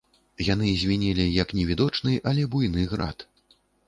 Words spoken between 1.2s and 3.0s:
як невідочны, але буйны